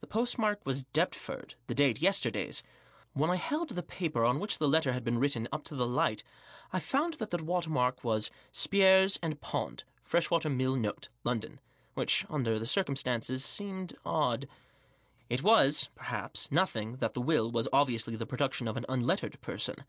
The 0.00 0.08
postmark 0.08 0.66
was 0.66 0.82
Deptford; 0.82 1.54
the 1.68 1.76
date 1.76 2.02
yesterday's. 2.02 2.64
When 3.12 3.30
I 3.30 3.36
held 3.36 3.68
the 3.68 3.84
paper 3.84 4.24
on 4.24 4.40
which 4.40 4.58
the 4.58 4.66
letter 4.66 4.92
had 4.92 5.04
been 5.04 5.18
written 5.20 5.46
op 5.52 5.62
to 5.66 5.76
the 5.76 5.86
light 5.86 6.24
I 6.72 6.80
found 6.80 7.14
that 7.14 7.30
the 7.30 7.36
watermark 7.38 8.02
was 8.02 8.32
"Spiers 8.50 9.16
and 9.22 9.40
Pond. 9.40 9.84
Freshwater 10.02 10.50
Mill 10.50 10.74
Note. 10.74 11.08
London," 11.22 11.60
which, 11.94 12.26
under 12.28 12.58
the 12.58 12.66
circumstances, 12.66 13.44
seemed 13.44 13.96
odd. 14.04 14.48
It 15.28 15.44
was, 15.44 15.88
perhaps, 15.94 16.50
nothing 16.50 16.96
that 16.96 17.14
the 17.14 17.20
will 17.22 17.48
was 17.48 17.68
obviously 17.72 18.16
the 18.16 18.26
production 18.26 18.66
of 18.66 18.76
an 18.76 18.86
unlettered 18.88 19.40
person. 19.40 19.84